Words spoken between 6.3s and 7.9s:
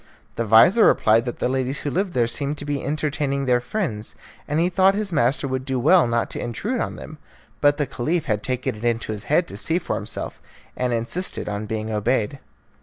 to intrude on them; but the